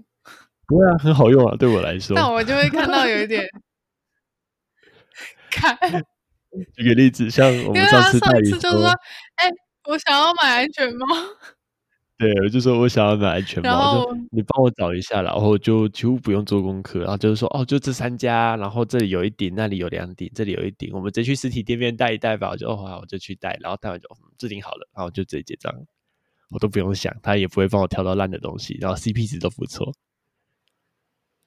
[0.68, 2.14] 不会啊，很好用啊，对我来说。
[2.14, 3.44] 但我就会看到有一点，
[5.51, 5.77] 看。
[6.77, 8.88] 举个例子，像我们上次，上次就说
[9.37, 9.51] ：“哎，
[9.88, 11.07] 我想要买安全帽。”
[12.18, 22.51] 对，我就说我想要买安全帽，就你帮我找一下，然后就几乎不用做功课，然后就是说哦，就这三家，然后这里有一顶，那里有两顶，这里有一顶，我们直接去实体店面带一带吧。
[22.51, 25.72] 我就哦好，我就去带，然后带完就置顶好了，然后就直接结账，
[26.51, 29.92] 我都不用想，他也不会帮我挑到烂的东西，然后 CP 值都不错。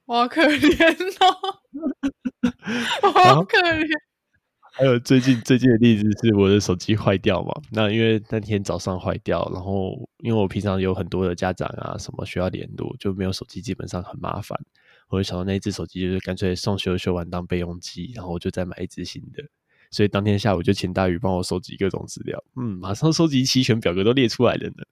[0.05, 1.59] 我好可怜哦，
[3.03, 3.87] 我好可怜。
[4.73, 7.51] 还有最近最近的例子是我的手机坏掉嘛？
[7.71, 14.57] 那因为那天早上坏掉，然后因为我平常有很多的家长啊什么需要联络，就没有手机基本上很麻烦。
[15.09, 19.43] 我就想到那一只手机就是干脆送修修完当备用机，然后我就再买一只新的。
[19.91, 24.85] 所以当天下午就请大宇帮我收集各种资料，嗯，马上收集齐全，表格都列出来了呢。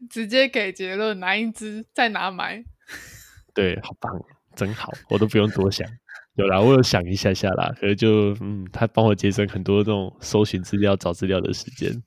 [0.10, 2.64] 直接给结论，哪一只在哪买？
[3.54, 4.12] 对，好棒，
[4.56, 5.88] 真好，我都不用多想。
[6.36, 12.02] 有啦，我有想一下下啦，可是就嗯，他帮我节省很多这种搜寻资料、找资料的时间。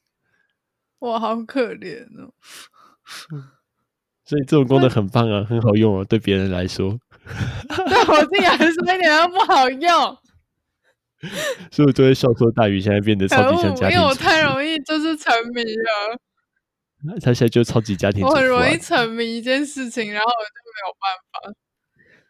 [0.99, 2.33] 哇，好可怜哦！
[4.25, 6.99] 所以这种功能很棒啊，很好用哦，对别人来说。
[7.67, 10.17] 对我自己来说一点都不好用。
[11.71, 16.19] 所以我就会笑说，大鱼现在变得超级像家庭，因为我太容易就是沉迷了。
[17.21, 21.53] 他现在就超级家庭，啊，我很容易沉迷一件事情，然后我就没有办法。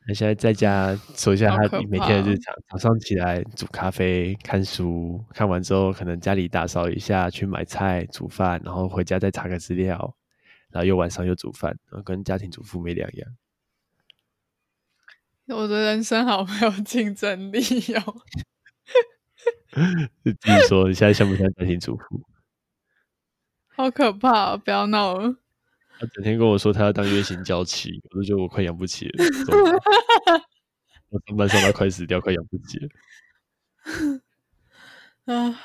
[0.10, 10.16] 他现在在家说一下他每天的日常：早上起来煮咖啡、看书，看完之后可能家里打扫一下，去买菜、煮饭，然后回家再查个资料，
[10.72, 13.30] 然后又晚上又煮饭，然后跟家庭主妇没两样。
[15.50, 17.60] 我的人生好没有竞争力
[17.94, 18.02] 哟。
[20.26, 22.24] 就自己说，你现在像不像家庭主妇？
[23.68, 24.58] 好可怕、哦！
[24.58, 25.36] 不要闹了。
[26.00, 29.26] 他整天跟我说他要当月薪娇妻，我都觉得我快养不起了。
[31.10, 32.90] 我上班上到快死掉，快养不起了。
[35.36, 35.60] 啊！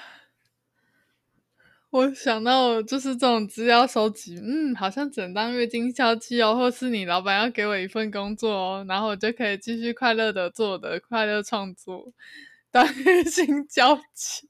[1.91, 12.13] 我想到就是这种资料收集，嗯，好像只能当月经娇妻哦，或是你老板要给我一份工作哦，然后我就可以继续快乐的做我的快乐创作，
[12.73, 14.49] 当月薪娇妻。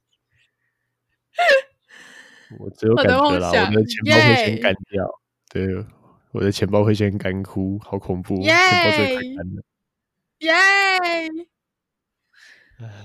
[2.59, 5.21] 我只有感觉啦，我的钱包会先干掉。
[5.55, 5.63] 对，
[6.33, 8.43] 我的钱包会先干枯，好恐怖！
[8.43, 9.63] 钱包最快干的。
[10.41, 10.51] 耶！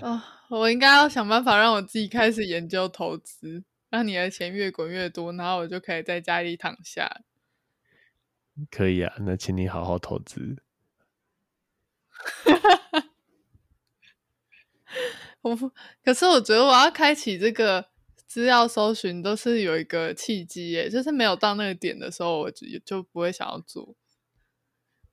[0.02, 0.20] 哦，
[0.50, 7.22] 我应该要想办法让我自己开始研究投资，让你的钱越滚越多，然后我就可以在家里躺下。
[8.72, 10.58] 可以啊，那请你好好投资。
[15.42, 15.72] 我不，
[16.04, 17.90] 可是我觉得我要开启这个。
[18.30, 23.96] 资料搜寻都是有一个契机耶，就是没有到那个点的时候，我就就不会想要做。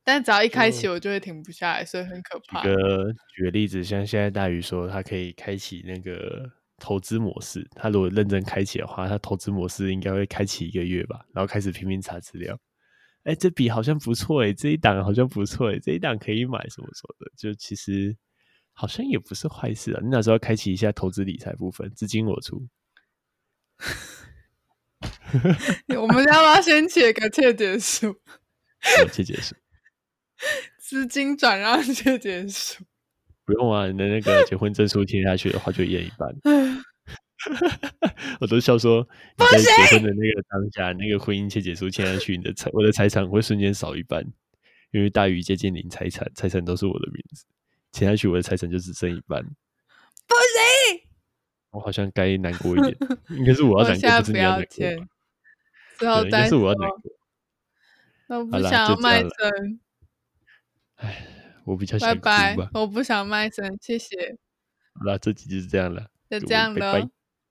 [0.04, 2.62] 但只要一开启，我就会停不下来，所以很可怕。
[2.62, 6.44] 举个举个例子，像现在大鱼说，他可以开启那个
[6.76, 7.66] 投资模式。
[7.74, 12.56] 他如果认真开启的话，他投资模式应该会开启一个月吧，然后开始拼命查资料。
[13.24, 18.14] 哎，这笔好像不错哎，这一档好像不错哎，这一档可以买什么什么的，就其实
[18.72, 20.00] 好像也不是坏事啊。
[20.02, 22.68] 你那时候要开启一下投资理财部分，资金我出。
[25.98, 28.16] 我们要不要先写个切结书？
[29.12, 29.54] 切结书，
[30.78, 32.84] 资金转让切结书。
[33.44, 36.34] 不用啊，你的那个结婚证书签下去的话，就验一半。
[38.40, 39.06] 我都笑说，
[39.36, 44.24] 你在结婚的那个当下，那个婚姻切结书签下去，你的财，我的财产会瞬间少一半，
[44.90, 47.44] 因为大鱼接近零财产，财产都是我的名字，
[47.92, 49.44] 签下去我的财产就只剩一半。
[49.44, 51.05] 不行。
[51.76, 52.96] 我好像该难过一点，
[53.36, 55.06] 应该是我要难过，不是你要难过。
[55.98, 57.12] 最后，应该是我要难过。
[58.38, 59.80] 我不想要卖身。
[60.96, 61.26] 哎，
[61.64, 62.08] 我比较想。
[62.18, 64.38] 拜拜，我不想卖身，谢谢。
[64.94, 66.92] 好了，这集就是这样了，就这样了。
[66.94, 67.15] 拜拜。